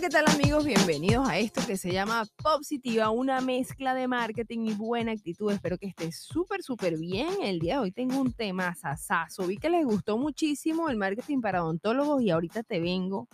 ¿qué 0.00 0.10
tal 0.10 0.26
amigos? 0.28 0.66
Bienvenidos 0.66 1.26
a 1.26 1.38
esto 1.38 1.62
que 1.66 1.78
se 1.78 1.90
llama 1.90 2.26
Positiva, 2.42 3.08
una 3.08 3.40
mezcla 3.40 3.94
de 3.94 4.06
marketing 4.06 4.66
y 4.66 4.74
buena 4.74 5.12
actitud. 5.12 5.50
Espero 5.50 5.78
que 5.78 5.86
estés 5.86 6.20
súper, 6.20 6.62
súper 6.62 6.98
bien. 6.98 7.28
El 7.42 7.60
día 7.60 7.76
de 7.76 7.80
hoy 7.80 7.92
tengo 7.92 8.20
un 8.20 8.34
tema 8.34 8.74
sasazo. 8.74 9.46
Vi 9.46 9.56
que 9.56 9.70
les 9.70 9.86
gustó 9.86 10.18
muchísimo 10.18 10.90
el 10.90 10.98
marketing 10.98 11.40
para 11.40 11.64
odontólogos 11.64 12.20
y 12.20 12.28
ahorita 12.28 12.62
te 12.62 12.78
vengo 12.78 13.26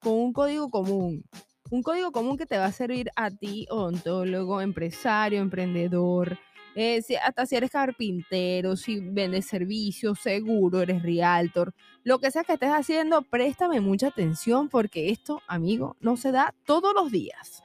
con 0.00 0.14
un 0.14 0.32
código 0.32 0.70
común. 0.70 1.22
Un 1.70 1.84
código 1.84 2.10
común 2.10 2.36
que 2.36 2.46
te 2.46 2.58
va 2.58 2.64
a 2.64 2.72
servir 2.72 3.10
a 3.14 3.30
ti, 3.30 3.68
odontólogo, 3.70 4.60
empresario, 4.60 5.40
emprendedor, 5.40 6.36
eh, 6.80 7.02
hasta 7.24 7.44
si 7.44 7.56
eres 7.56 7.72
carpintero, 7.72 8.76
si 8.76 9.00
vendes 9.00 9.46
servicios, 9.46 10.20
seguro, 10.20 10.80
eres 10.80 11.02
realtor, 11.02 11.74
lo 12.04 12.20
que 12.20 12.30
sea 12.30 12.44
que 12.44 12.52
estés 12.52 12.70
haciendo, 12.70 13.22
préstame 13.22 13.80
mucha 13.80 14.06
atención 14.06 14.68
porque 14.68 15.10
esto, 15.10 15.42
amigo, 15.48 15.96
no 15.98 16.16
se 16.16 16.30
da 16.30 16.54
todos 16.64 16.94
los 16.94 17.10
días. 17.10 17.64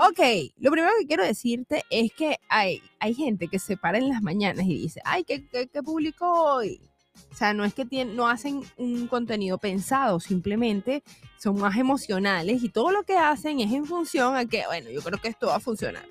Ok, 0.00 0.18
lo 0.58 0.72
primero 0.72 0.92
que 0.98 1.06
quiero 1.06 1.24
decirte 1.24 1.84
es 1.88 2.10
que 2.14 2.38
hay, 2.48 2.82
hay 2.98 3.14
gente 3.14 3.46
que 3.46 3.60
se 3.60 3.76
para 3.76 3.98
en 3.98 4.08
las 4.08 4.22
mañanas 4.22 4.66
y 4.66 4.74
dice, 4.76 5.00
ay, 5.04 5.22
¿qué, 5.22 5.46
qué, 5.46 5.68
qué 5.68 5.80
hoy? 6.20 6.89
O 7.30 7.34
sea, 7.34 7.54
no 7.54 7.64
es 7.64 7.74
que 7.74 7.86
no 8.04 8.28
hacen 8.28 8.62
un 8.76 9.06
contenido 9.06 9.58
pensado, 9.58 10.20
simplemente 10.20 11.02
son 11.38 11.58
más 11.58 11.76
emocionales 11.76 12.62
y 12.62 12.68
todo 12.68 12.90
lo 12.90 13.02
que 13.04 13.16
hacen 13.16 13.60
es 13.60 13.72
en 13.72 13.86
función 13.86 14.36
a 14.36 14.44
que, 14.44 14.64
bueno, 14.66 14.90
yo 14.90 15.00
creo 15.02 15.18
que 15.18 15.28
esto 15.28 15.46
va 15.46 15.56
a 15.56 15.60
funcionar. 15.60 16.04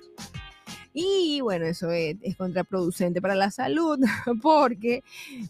Y 0.92 1.40
bueno, 1.40 1.66
eso 1.66 1.92
es, 1.92 2.16
contraproducente 2.36 3.20
para 3.22 3.36
la 3.36 3.50
salud 3.50 3.98
porque, 4.42 5.04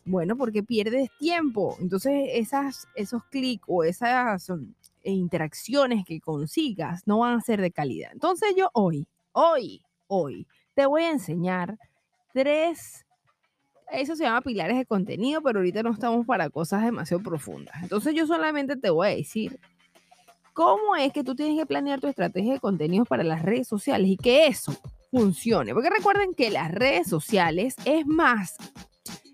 bueno, 0.04 0.36
porque 0.36 0.62
pierdes 0.62 1.08
tiempo. 1.18 1.76
Entonces, 1.80 2.30
esas, 2.34 2.86
esos 2.94 3.24
clics 3.24 3.64
o 3.66 3.82
esas 3.84 4.50
um, 4.50 4.74
interacciones 5.02 6.04
que 6.04 6.20
consigas 6.20 7.06
no 7.06 7.20
van 7.20 7.38
a 7.38 7.40
ser 7.40 7.60
de 7.60 7.70
calidad. 7.70 8.10
Entonces, 8.12 8.54
yo 8.56 8.68
hoy, 8.74 9.06
hoy, 9.32 9.82
hoy, 10.08 10.46
te 10.74 10.84
voy 10.84 11.04
a 11.04 11.10
enseñar 11.10 11.78
tres 12.34 13.06
eso 13.92 14.16
se 14.16 14.24
llama 14.24 14.40
pilares 14.40 14.76
de 14.76 14.86
contenido, 14.86 15.42
pero 15.42 15.58
ahorita 15.58 15.82
no 15.82 15.92
estamos 15.92 16.26
para 16.26 16.50
cosas 16.50 16.84
demasiado 16.84 17.22
profundas. 17.22 17.74
Entonces 17.82 18.14
yo 18.14 18.26
solamente 18.26 18.76
te 18.76 18.90
voy 18.90 19.08
a 19.08 19.16
decir 19.16 19.58
cómo 20.52 20.96
es 20.96 21.12
que 21.12 21.24
tú 21.24 21.34
tienes 21.34 21.58
que 21.58 21.66
planear 21.66 22.00
tu 22.00 22.06
estrategia 22.06 22.54
de 22.54 22.60
contenidos 22.60 23.08
para 23.08 23.24
las 23.24 23.42
redes 23.42 23.68
sociales 23.68 24.10
y 24.10 24.16
que 24.16 24.46
eso 24.46 24.76
funcione. 25.10 25.74
Porque 25.74 25.90
recuerden 25.90 26.34
que 26.34 26.50
las 26.50 26.70
redes 26.70 27.08
sociales 27.08 27.76
es 27.84 28.06
más, 28.06 28.56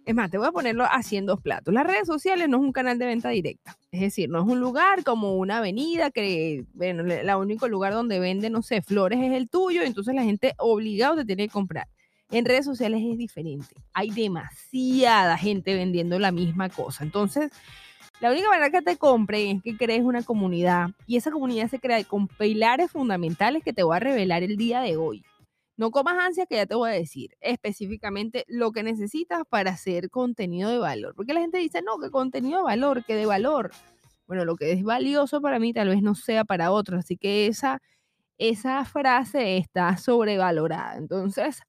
es 0.06 0.14
más, 0.14 0.30
te 0.30 0.38
voy 0.38 0.46
a 0.46 0.52
ponerlo 0.52 0.84
así 0.84 1.20
dos 1.20 1.40
platos. 1.40 1.74
Las 1.74 1.86
redes 1.86 2.06
sociales 2.06 2.48
no 2.48 2.58
es 2.58 2.62
un 2.62 2.72
canal 2.72 2.98
de 2.98 3.06
venta 3.06 3.28
directa. 3.30 3.76
Es 3.90 4.00
decir, 4.00 4.28
no 4.30 4.40
es 4.40 4.46
un 4.46 4.60
lugar 4.60 5.02
como 5.02 5.36
una 5.36 5.58
avenida 5.58 6.12
que, 6.12 6.64
bueno, 6.74 7.02
el 7.12 7.28
único 7.34 7.66
lugar 7.66 7.92
donde 7.92 8.20
venden, 8.20 8.52
no 8.52 8.62
sé, 8.62 8.82
flores 8.82 9.18
es 9.20 9.32
el 9.32 9.48
tuyo, 9.48 9.82
entonces 9.82 10.14
la 10.14 10.22
gente 10.22 10.54
obligado 10.58 11.16
te 11.16 11.24
tiene 11.24 11.48
que 11.48 11.52
comprar. 11.52 11.88
En 12.30 12.44
redes 12.44 12.64
sociales 12.64 13.02
es 13.04 13.18
diferente. 13.18 13.74
Hay 13.92 14.10
demasiada 14.10 15.38
gente 15.38 15.74
vendiendo 15.74 16.18
la 16.18 16.32
misma 16.32 16.68
cosa. 16.68 17.04
Entonces, 17.04 17.52
la 18.20 18.30
única 18.30 18.48
manera 18.48 18.70
que 18.70 18.82
te 18.82 18.96
compren 18.96 19.58
es 19.58 19.62
que 19.62 19.76
crees 19.76 20.02
una 20.02 20.22
comunidad 20.22 20.88
y 21.06 21.16
esa 21.16 21.30
comunidad 21.30 21.68
se 21.68 21.78
crea 21.78 22.02
con 22.04 22.28
pilares 22.28 22.90
fundamentales 22.90 23.62
que 23.62 23.72
te 23.72 23.82
voy 23.82 23.96
a 23.96 24.00
revelar 24.00 24.42
el 24.42 24.56
día 24.56 24.80
de 24.80 24.96
hoy. 24.96 25.22
No 25.76 25.90
comas 25.90 26.16
ansia 26.18 26.46
que 26.46 26.56
ya 26.56 26.66
te 26.66 26.74
voy 26.74 26.90
a 26.90 26.94
decir 26.94 27.36
específicamente 27.40 28.44
lo 28.48 28.72
que 28.72 28.82
necesitas 28.82 29.42
para 29.48 29.72
hacer 29.72 30.08
contenido 30.08 30.70
de 30.70 30.78
valor. 30.78 31.14
Porque 31.14 31.34
la 31.34 31.40
gente 31.40 31.58
dice, 31.58 31.82
no, 31.82 31.98
que 31.98 32.10
contenido 32.10 32.60
de 32.60 32.64
valor, 32.64 33.04
que 33.04 33.14
de 33.14 33.26
valor. 33.26 33.70
Bueno, 34.26 34.46
lo 34.46 34.56
que 34.56 34.72
es 34.72 34.82
valioso 34.82 35.42
para 35.42 35.58
mí 35.58 35.74
tal 35.74 35.88
vez 35.88 36.02
no 36.02 36.14
sea 36.14 36.44
para 36.44 36.72
otros. 36.72 37.00
Así 37.00 37.18
que 37.18 37.46
esa, 37.46 37.82
esa 38.38 38.84
frase 38.86 39.58
está 39.58 39.98
sobrevalorada. 39.98 40.96
Entonces, 40.96 41.60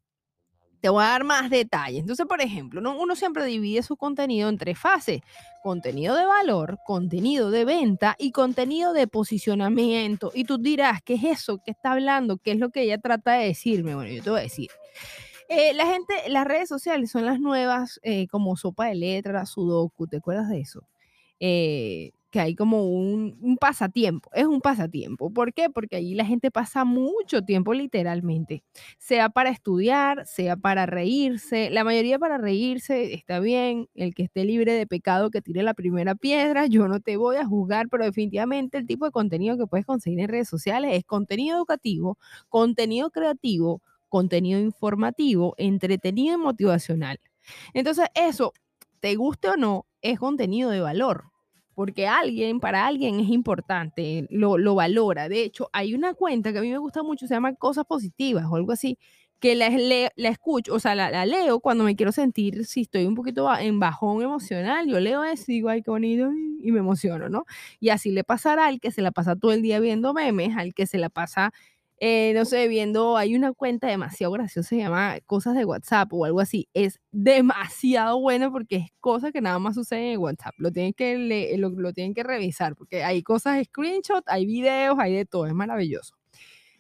te 0.81 0.89
voy 0.89 1.03
a 1.03 1.07
dar 1.07 1.23
más 1.23 1.49
detalles. 1.49 2.01
Entonces, 2.01 2.25
por 2.25 2.41
ejemplo, 2.41 2.81
uno 2.97 3.15
siempre 3.15 3.45
divide 3.45 3.83
su 3.83 3.97
contenido 3.97 4.49
en 4.49 4.57
tres 4.57 4.77
fases. 4.77 5.21
Contenido 5.63 6.15
de 6.15 6.25
valor, 6.25 6.79
contenido 6.85 7.51
de 7.51 7.65
venta 7.65 8.15
y 8.17 8.31
contenido 8.31 8.93
de 8.93 9.07
posicionamiento. 9.07 10.31
Y 10.33 10.43
tú 10.43 10.57
dirás, 10.57 11.01
¿qué 11.03 11.15
es 11.15 11.23
eso? 11.23 11.61
¿Qué 11.63 11.71
está 11.71 11.93
hablando? 11.93 12.38
¿Qué 12.38 12.51
es 12.51 12.57
lo 12.57 12.69
que 12.69 12.83
ella 12.83 12.99
trata 12.99 13.33
de 13.33 13.47
decirme? 13.47 13.95
Bueno, 13.95 14.11
yo 14.11 14.23
te 14.23 14.29
voy 14.29 14.39
a 14.39 14.43
decir. 14.43 14.69
Eh, 15.49 15.73
la 15.73 15.85
gente, 15.85 16.13
las 16.27 16.45
redes 16.45 16.67
sociales 16.67 17.09
son 17.09 17.25
las 17.25 17.39
nuevas 17.39 17.99
eh, 18.03 18.27
como 18.27 18.57
sopa 18.57 18.88
de 18.88 18.95
letras, 18.95 19.51
sudoku, 19.51 20.07
¿te 20.07 20.17
acuerdas 20.17 20.49
de 20.49 20.59
eso? 20.59 20.88
Eh, 21.39 22.11
que 22.29 22.39
hay 22.39 22.55
como 22.55 22.85
un, 22.88 23.57
pasatiempo, 23.59 24.29
es 24.33 24.45
un 24.45 24.61
pasatiempo. 24.61 25.31
¿Por 25.31 25.53
qué? 25.53 25.69
Porque 25.69 25.95
allí 25.95 26.13
la 26.13 26.25
gente 26.25 26.51
pasa 26.51 26.83
mucho 26.83 27.41
tiempo 27.43 27.73
literalmente, 27.73 28.63
sea 28.97 29.29
para 29.29 29.49
estudiar, 29.49 30.25
sea 30.25 30.57
para 30.57 30.85
reírse, 30.85 31.69
la 31.69 31.83
mayoría 31.83 32.19
para 32.19 32.38
reírse 32.38 33.13
está 33.13 33.39
bien, 33.39 33.88
el 33.95 34.13
que 34.13 34.23
esté 34.23 34.43
libre 34.43 34.73
de 34.73 34.88
pecado 34.88 35.29
que 35.31 35.41
tire 35.41 35.63
la 35.63 35.73
primera 35.73 36.15
piedra, 36.15 36.65
yo 36.67 36.88
no 36.88 36.99
te 36.99 37.17
voy 37.17 37.38
a 37.38 37.45
juzgar, 37.45 37.88
pero 37.89 38.03
definitivamente 38.03 38.77
el 38.77 38.85
tipo 38.85 39.05
de 39.05 39.11
contenido 39.11 39.57
que 39.57 39.67
puedes 39.67 39.85
conseguir 39.85 40.19
en 40.19 40.27
redes 40.27 40.49
sociales 40.49 40.95
es 40.95 41.05
contenido 41.05 41.57
educativo, 41.57 42.17
contenido 42.49 43.09
creativo, 43.09 43.81
contenido 44.09 44.59
informativo, 44.59 45.53
entretenido 45.57 46.35
y 46.35 46.41
motivacional. 46.41 47.19
Entonces 47.73 48.07
eso, 48.15 48.53
te 48.99 49.15
guste 49.15 49.49
o 49.49 49.57
no, 49.57 49.85
es 50.01 50.19
contenido 50.19 50.69
de 50.69 50.81
valor 50.81 51.31
porque 51.77 52.07
alguien, 52.07 52.59
para 52.59 52.88
alguien 52.88 53.19
es 53.19 53.29
importante, 53.29 54.25
lo, 54.31 54.57
lo, 54.57 54.73
valora. 54.73 55.29
De 55.29 55.43
hecho, 55.43 55.69
hay 55.73 55.93
una 55.93 56.15
cuenta 56.15 56.51
que 56.51 56.57
a 56.57 56.61
mí 56.63 56.71
me 56.71 56.79
gusta 56.79 57.03
mucho, 57.03 57.27
se 57.27 57.35
llama 57.35 57.53
Cosas 57.53 57.85
Positivas 57.85 58.45
o 58.49 58.55
algo 58.55 58.71
así, 58.71 58.97
que 59.39 59.53
la, 59.53 59.69
la 60.15 60.29
escucho, 60.29 60.73
o 60.73 60.79
sea, 60.79 60.95
la, 60.95 61.25
leo 61.27 61.59
cuando 61.59 61.83
me 61.83 61.95
quiero 61.95 62.11
sentir, 62.11 62.65
si 62.65 62.81
estoy 62.81 63.05
un 63.05 63.13
poquito 63.13 63.47
en 63.59 63.79
bajón 63.79 64.23
emocional, 64.23 64.88
yo 64.88 64.99
leo 64.99 65.23
eso 65.23 65.43
y 65.49 65.53
digo, 65.53 65.69
ay, 65.69 65.83
qué 65.83 65.91
bonito, 65.91 66.31
y 66.63 66.71
me 66.71 66.79
emociono, 66.79 67.29
¿no? 67.29 67.45
Y 67.79 67.89
así 67.89 68.09
le 68.09 68.23
pasará 68.23 68.65
al 68.65 68.79
que 68.79 68.89
se 68.89 69.03
la 69.03 69.11
pasa 69.11 69.35
todo 69.35 69.51
el 69.51 69.61
día 69.61 69.79
viendo 69.79 70.15
memes, 70.15 70.57
al 70.57 70.73
que 70.73 70.88
se 70.88 70.97
la 70.97 71.09
pasa 71.09 71.53
eh, 72.00 72.31
no 72.35 72.46
sé, 72.46 72.68
viendo, 72.68 73.18
hay 73.18 73.35
una 73.35 73.53
cuenta 73.53 73.88
demasiado 73.88 74.31
graciosa, 74.34 74.69
se 74.69 74.78
llama 74.78 75.18
Cosas 75.25 75.56
de 75.56 75.66
WhatsApp 75.66 76.13
o 76.13 76.25
algo 76.25 76.40
así. 76.40 76.68
Es 76.74 77.00
demasiado 77.12 78.19
bueno 78.19 78.52
porque 78.52 78.75
es 78.78 78.91
cosa 79.00 79.31
que 79.31 79.41
nada 79.41 79.58
más 79.58 79.75
sucede 79.75 80.13
en 80.13 80.19
WhatsApp. 80.19 80.53
Lo 80.57 80.72
tienen 80.72 80.94
que, 80.94 81.56
lo, 81.57 81.94
tienen 81.94 82.13
que 82.13 82.24
revisar 82.24 82.75
porque 82.75 83.03
hay 83.03 83.24
cosas, 83.24 83.63
screenshot, 83.66 84.24
hay 84.28 84.46
videos, 84.46 84.97
hay 85.00 85.16
de 85.16 85.25
todo, 85.25 85.47
es 85.47 85.53
maravilloso. 85.56 86.16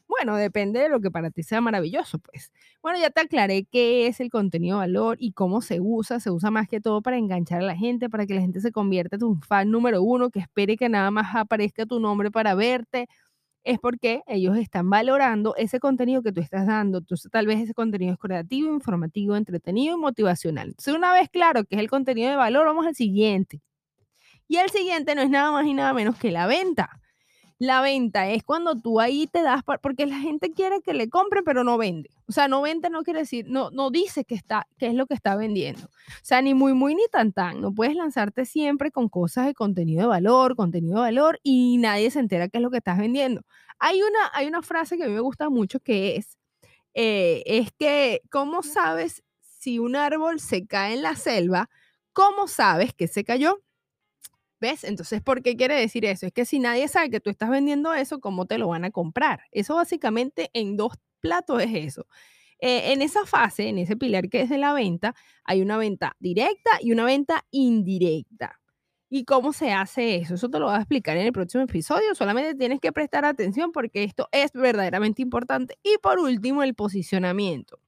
Bueno, 0.07 0.37
depende 0.37 0.79
de 0.79 0.89
lo 0.89 1.01
que 1.01 1.11
para 1.11 1.31
ti 1.31 1.43
sea 1.43 1.61
maravilloso, 1.61 2.19
pues. 2.19 2.51
Bueno, 2.81 2.99
ya 2.99 3.09
te 3.09 3.21
aclaré 3.21 3.65
qué 3.65 4.07
es 4.07 4.19
el 4.21 4.29
contenido 4.29 4.77
de 4.77 4.87
valor 4.87 5.17
y 5.19 5.33
cómo 5.33 5.61
se 5.61 5.81
usa. 5.81 6.19
Se 6.21 6.31
usa 6.31 6.49
más 6.51 6.67
que 6.69 6.79
todo 6.79 7.01
para 7.01 7.17
enganchar 7.17 7.59
a 7.61 7.65
la 7.65 7.75
gente, 7.75 8.09
para 8.09 8.25
que 8.25 8.35
la 8.35 8.41
gente 8.41 8.61
se 8.61 8.71
convierta 8.71 9.17
en 9.17 9.23
un 9.25 9.41
fan 9.41 9.69
número 9.69 10.01
uno, 10.01 10.29
que 10.29 10.39
espere 10.39 10.77
que 10.77 10.87
nada 10.89 11.11
más 11.11 11.35
aparezca 11.35 11.85
tu 11.85 11.99
nombre 11.99 12.31
para 12.31 12.55
verte 12.55 13.09
es 13.67 13.79
porque 13.79 14.21
ellos 14.27 14.57
están 14.57 14.89
valorando 14.89 15.55
ese 15.57 15.79
contenido 15.79 16.23
que 16.23 16.31
tú 16.31 16.39
estás 16.39 16.65
dando. 16.65 16.99
Entonces, 16.99 17.29
tal 17.31 17.45
vez 17.45 17.59
ese 17.59 17.73
contenido 17.73 18.13
es 18.13 18.19
creativo, 18.19 18.73
informativo, 18.73 19.35
entretenido 19.35 19.97
y 19.97 19.99
motivacional. 19.99 20.69
Entonces, 20.69 20.95
una 20.95 21.13
vez 21.13 21.29
claro 21.29 21.65
que 21.65 21.75
es 21.75 21.81
el 21.81 21.89
contenido 21.89 22.29
de 22.29 22.37
valor, 22.37 22.65
vamos 22.65 22.85
al 22.85 22.95
siguiente. 22.95 23.61
Y 24.47 24.57
el 24.57 24.69
siguiente 24.69 25.15
no 25.15 25.21
es 25.21 25.29
nada 25.29 25.51
más 25.51 25.65
y 25.65 25.73
nada 25.73 25.93
menos 25.93 26.17
que 26.17 26.31
la 26.31 26.47
venta. 26.47 27.01
La 27.59 27.81
venta 27.81 28.29
es 28.29 28.43
cuando 28.43 28.75
tú 28.79 28.99
ahí 28.99 29.25
te 29.25 29.41
das, 29.41 29.63
porque 29.81 30.05
la 30.05 30.19
gente 30.19 30.51
quiere 30.51 30.79
que 30.81 30.93
le 30.93 31.09
compre, 31.09 31.41
pero 31.41 31.63
no 31.63 31.79
vende. 31.79 32.11
O 32.27 32.31
sea, 32.31 32.47
no 32.47 32.61
vende 32.61 32.91
no 32.91 33.01
quiere 33.01 33.21
decir, 33.21 33.47
no, 33.49 33.71
no 33.71 33.89
dice 33.89 34.25
que 34.25 34.35
está, 34.35 34.67
qué 34.77 34.87
es 34.87 34.93
lo 34.93 35.07
que 35.07 35.15
está 35.15 35.35
vendiendo. 35.35 35.85
O 35.85 36.21
sea, 36.21 36.39
ni 36.43 36.53
muy, 36.53 36.73
muy, 36.73 36.93
ni 36.93 37.01
tan, 37.11 37.33
tan. 37.33 37.59
No 37.59 37.73
puedes 37.73 37.95
lanzarte 37.95 38.45
siempre 38.45 38.91
con 38.91 39.09
cosas 39.09 39.47
de 39.47 39.55
contenido 39.55 40.01
de 40.01 40.07
valor, 40.07 40.55
contenido 40.55 40.97
de 40.97 41.01
valor, 41.01 41.39
y 41.41 41.77
nadie 41.79 42.11
se 42.11 42.19
entera 42.19 42.47
qué 42.47 42.59
es 42.59 42.61
lo 42.61 42.69
que 42.69 42.77
estás 42.77 42.99
vendiendo. 42.99 43.41
Hay 43.79 44.01
una, 44.01 44.31
hay 44.33 44.47
una 44.47 44.61
frase 44.61 44.97
que 44.97 45.03
a 45.03 45.07
mí 45.07 45.13
me 45.13 45.19
gusta 45.21 45.49
mucho 45.49 45.79
que 45.79 46.15
es, 46.17 46.37
eh, 46.95 47.43
es 47.45 47.71
que, 47.77 48.21
¿cómo 48.31 48.63
sabes 48.63 49.23
si 49.41 49.79
un 49.79 49.95
árbol 49.95 50.39
se 50.39 50.67
cae 50.67 50.95
en 50.95 51.03
la 51.03 51.15
selva? 51.15 51.69
¿Cómo 52.13 52.47
sabes 52.47 52.93
que 52.93 53.07
se 53.07 53.23
cayó? 53.25 53.61
¿Ves? 54.59 54.83
Entonces, 54.83 55.21
¿por 55.21 55.43
qué 55.43 55.55
quiere 55.55 55.75
decir 55.79 56.03
eso? 56.05 56.25
Es 56.25 56.33
que 56.33 56.45
si 56.45 56.59
nadie 56.59 56.87
sabe 56.87 57.11
que 57.11 57.19
tú 57.19 57.29
estás 57.29 57.49
vendiendo 57.49 57.93
eso, 57.93 58.19
¿cómo 58.19 58.45
te 58.47 58.57
lo 58.57 58.67
van 58.69 58.85
a 58.85 58.91
comprar? 58.91 59.41
Eso 59.51 59.75
básicamente 59.75 60.49
en 60.53 60.77
dos 60.77 60.93
platos 61.19 61.61
es 61.61 61.69
eso. 61.75 62.07
Eh, 62.59 62.91
en 62.93 63.01
esa 63.03 63.25
fase, 63.27 63.69
en 63.69 63.77
ese 63.77 63.95
pilar 63.97 64.29
que 64.29 64.41
es 64.41 64.49
de 64.49 64.57
la 64.57 64.73
venta, 64.73 65.13
hay 65.43 65.61
una 65.61 65.77
venta 65.77 66.15
directa 66.19 66.71
y 66.81 66.91
una 66.91 67.05
venta 67.05 67.45
indirecta. 67.51 68.59
¿Y 69.09 69.23
cómo 69.23 69.53
se 69.53 69.71
hace 69.71 70.15
eso? 70.17 70.33
Eso 70.35 70.49
te 70.49 70.59
lo 70.59 70.65
voy 70.65 70.75
a 70.75 70.79
explicar 70.79 71.15
en 71.17 71.25
el 71.27 71.31
próximo 71.31 71.63
episodio. 71.63 72.13
Solamente 72.13 72.55
tienes 72.55 72.81
que 72.81 72.91
prestar 72.91 73.23
atención 73.25 73.71
porque 73.71 74.03
esto 74.03 74.27
es 74.33 74.51
verdaderamente 74.51 75.21
importante. 75.21 75.77
Y 75.81 75.97
por 76.01 76.19
último, 76.19 76.61
el 76.63 76.75
posicionamiento. 76.75 77.79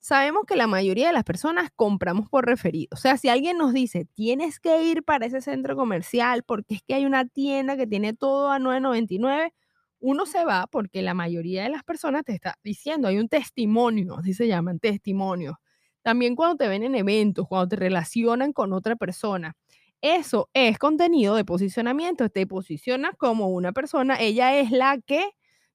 sabemos 0.00 0.44
que 0.46 0.56
la 0.56 0.68
mayoría 0.68 1.08
de 1.08 1.14
las 1.14 1.24
personas 1.24 1.70
compramos 1.76 2.28
por 2.30 2.46
referido. 2.46 2.90
O 2.92 2.96
sea, 2.98 3.18
si 3.18 3.28
alguien 3.30 3.58
nos 3.58 3.74
dice, 3.74 4.06
tienes 4.14 4.60
que 4.60 4.82
ir 4.84 5.04
para 5.04 5.26
ese 5.26 5.42
centro 5.42 5.76
comercial 5.76 6.44
porque 6.44 6.76
es 6.76 6.82
que 6.82 6.94
hay 6.94 7.06
una 7.06 7.26
tienda 7.26 7.76
que 7.76 7.86
tiene 7.86 8.14
todo 8.14 8.50
a 8.52 8.58
9.99, 8.60 9.52
uno 10.00 10.26
se 10.26 10.44
va 10.44 10.66
porque 10.68 11.02
la 11.02 11.14
mayoría 11.14 11.64
de 11.64 11.70
las 11.70 11.84
personas 11.84 12.24
te 12.24 12.34
está 12.34 12.56
diciendo, 12.64 13.08
hay 13.08 13.18
un 13.18 13.28
testimonio, 13.28 14.18
así 14.18 14.34
se 14.34 14.48
llaman, 14.48 14.78
testimonios. 14.80 15.56
También 16.02 16.36
cuando 16.36 16.56
te 16.56 16.68
ven 16.68 16.84
en 16.84 16.94
eventos, 16.94 17.46
cuando 17.48 17.68
te 17.68 17.76
relacionan 17.76 18.52
con 18.52 18.72
otra 18.72 18.96
persona. 18.96 19.56
Eso 20.00 20.48
es 20.54 20.78
contenido 20.78 21.34
de 21.34 21.44
posicionamiento. 21.44 22.28
Te 22.28 22.46
posiciona 22.46 23.12
como 23.12 23.48
una 23.48 23.72
persona. 23.72 24.16
Ella 24.20 24.56
es 24.58 24.70
la 24.70 24.98
que, 24.98 25.24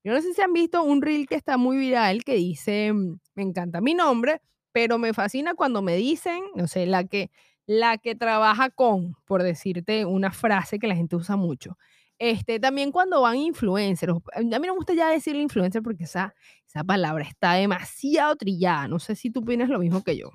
yo 0.03 0.13
no 0.13 0.21
sé 0.21 0.33
si 0.33 0.41
han 0.41 0.53
visto 0.53 0.83
un 0.83 1.01
reel 1.01 1.27
que 1.27 1.35
está 1.35 1.57
muy 1.57 1.77
viral 1.77 2.23
que 2.23 2.35
dice, 2.35 2.93
mm, 2.93 3.19
me 3.35 3.43
encanta 3.43 3.81
mi 3.81 3.93
nombre, 3.93 4.41
pero 4.71 4.97
me 4.97 5.13
fascina 5.13 5.55
cuando 5.55 5.81
me 5.81 5.95
dicen, 5.97 6.41
no 6.55 6.67
sé, 6.67 6.85
la 6.85 7.03
que, 7.03 7.31
la 7.65 7.97
que 7.97 8.15
trabaja 8.15 8.69
con, 8.69 9.15
por 9.25 9.43
decirte 9.43 10.05
una 10.05 10.31
frase 10.31 10.79
que 10.79 10.87
la 10.87 10.95
gente 10.95 11.15
usa 11.15 11.35
mucho. 11.35 11.77
Este, 12.17 12.59
también 12.59 12.91
cuando 12.91 13.21
van 13.21 13.35
influencers, 13.37 14.13
a 14.33 14.39
mí 14.39 14.45
no 14.45 14.59
me 14.59 14.69
gusta 14.69 14.93
ya 14.93 15.09
decirle 15.09 15.41
influencer 15.41 15.81
porque 15.81 16.05
esa, 16.05 16.33
esa 16.65 16.83
palabra 16.83 17.25
está 17.25 17.53
demasiado 17.53 18.35
trillada. 18.37 18.87
No 18.87 18.99
sé 18.99 19.15
si 19.15 19.29
tú 19.29 19.41
opinas 19.41 19.67
lo 19.69 19.79
mismo 19.79 20.03
que 20.03 20.17
yo. 20.17 20.31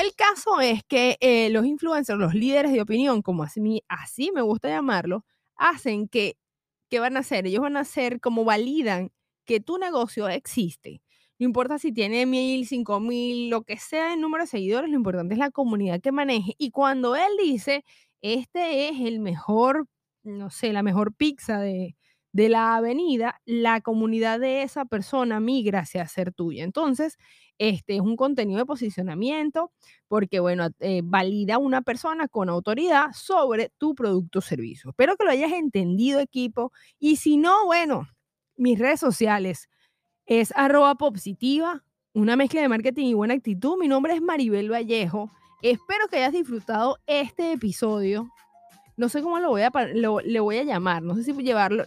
El 0.00 0.14
caso 0.14 0.60
es 0.60 0.84
que 0.84 1.16
eh, 1.20 1.50
los 1.50 1.66
influencers, 1.66 2.20
los 2.20 2.32
líderes 2.32 2.72
de 2.72 2.80
opinión, 2.80 3.20
como 3.20 3.42
así, 3.42 3.82
así 3.88 4.30
me 4.32 4.42
gusta 4.42 4.68
llamarlo, 4.68 5.24
hacen 5.56 6.06
que, 6.08 6.36
¿qué 6.88 7.00
van 7.00 7.16
a 7.16 7.20
hacer? 7.20 7.46
Ellos 7.46 7.62
van 7.62 7.76
a 7.76 7.80
hacer 7.80 8.20
como 8.20 8.44
validan 8.44 9.10
que 9.44 9.58
tu 9.60 9.76
negocio 9.78 10.28
existe. 10.28 11.02
No 11.40 11.46
importa 11.46 11.78
si 11.78 11.92
tiene 11.92 12.26
mil, 12.26 12.66
cinco 12.68 13.00
mil, 13.00 13.50
lo 13.50 13.62
que 13.62 13.76
sea 13.78 14.14
el 14.14 14.20
número 14.20 14.44
de 14.44 14.48
seguidores, 14.48 14.88
lo 14.88 14.96
importante 14.96 15.34
es 15.34 15.38
la 15.40 15.50
comunidad 15.50 16.00
que 16.00 16.12
maneje. 16.12 16.54
Y 16.58 16.70
cuando 16.70 17.16
él 17.16 17.32
dice, 17.42 17.84
este 18.22 18.88
es 18.90 19.00
el 19.00 19.18
mejor, 19.18 19.86
no 20.22 20.50
sé, 20.50 20.72
la 20.72 20.84
mejor 20.84 21.12
pizza 21.14 21.58
de, 21.60 21.96
de 22.32 22.48
la 22.48 22.76
avenida, 22.76 23.40
la 23.44 23.80
comunidad 23.80 24.40
de 24.40 24.62
esa 24.62 24.84
persona 24.84 25.40
migra 25.40 25.80
hacia 25.80 26.06
ser 26.06 26.32
tuya. 26.32 26.64
Entonces, 26.64 27.18
este 27.58 27.96
es 27.96 28.00
un 28.00 28.16
contenido 28.16 28.58
de 28.58 28.66
posicionamiento 28.66 29.72
porque, 30.06 30.38
bueno, 30.40 30.68
eh, 30.78 31.00
valida 31.04 31.58
una 31.58 31.82
persona 31.82 32.28
con 32.28 32.48
autoridad 32.48 33.06
sobre 33.12 33.70
tu 33.78 33.94
producto 33.94 34.38
o 34.38 34.42
servicio. 34.42 34.90
Espero 34.90 35.16
que 35.16 35.24
lo 35.24 35.30
hayas 35.30 35.52
entendido, 35.52 36.20
equipo. 36.20 36.72
Y 36.98 37.16
si 37.16 37.36
no, 37.36 37.66
bueno, 37.66 38.06
mis 38.56 38.78
redes 38.78 39.00
sociales 39.00 39.68
es 40.26 40.52
arroba 40.56 40.94
positiva, 40.94 41.84
una 42.12 42.36
mezcla 42.36 42.60
de 42.60 42.68
marketing 42.68 43.06
y 43.06 43.14
buena 43.14 43.34
actitud. 43.34 43.76
Mi 43.78 43.88
nombre 43.88 44.14
es 44.14 44.22
Maribel 44.22 44.70
Vallejo. 44.70 45.30
Espero 45.62 46.06
que 46.08 46.18
hayas 46.18 46.32
disfrutado 46.32 46.98
este 47.06 47.52
episodio. 47.52 48.28
No 48.98 49.08
sé 49.08 49.22
cómo 49.22 49.38
lo 49.38 49.50
voy 49.50 49.62
a, 49.62 49.70
le 49.94 50.40
voy 50.40 50.58
a 50.58 50.64
llamar. 50.64 51.02
No 51.02 51.14
sé 51.14 51.22
si 51.22 51.32
llevarlo. 51.32 51.84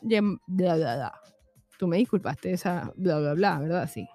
Tú 1.78 1.88
me 1.88 1.98
disculpaste 1.98 2.54
esa 2.54 2.92
bla, 2.96 3.20
bla, 3.20 3.34
bla, 3.34 3.60
¿verdad? 3.60 3.90
Sí. 3.94 4.08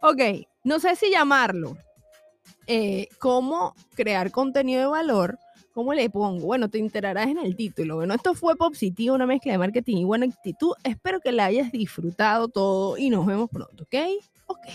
Ok, 0.00 0.46
no 0.62 0.78
sé 0.78 0.94
si 0.94 1.10
llamarlo. 1.10 1.76
Eh, 2.68 3.08
¿Cómo 3.18 3.74
crear 3.96 4.30
contenido 4.30 4.80
de 4.80 4.86
valor? 4.86 5.38
¿Cómo 5.74 5.92
le 5.92 6.08
pongo? 6.08 6.46
Bueno, 6.46 6.68
te 6.68 6.78
enterarás 6.78 7.26
en 7.26 7.38
el 7.38 7.56
título. 7.56 7.96
Bueno, 7.96 8.14
esto 8.14 8.34
fue 8.34 8.54
Popsitivo, 8.54 9.16
una 9.16 9.26
mezcla 9.26 9.50
de 9.52 9.58
marketing 9.58 9.96
y 9.96 10.04
buena 10.04 10.26
actitud. 10.26 10.74
Espero 10.84 11.20
que 11.20 11.32
la 11.32 11.46
hayas 11.46 11.72
disfrutado 11.72 12.46
todo 12.46 12.96
y 12.96 13.10
nos 13.10 13.26
vemos 13.26 13.50
pronto, 13.50 13.82
¿ok? 13.84 13.94
Ok. 14.46 14.66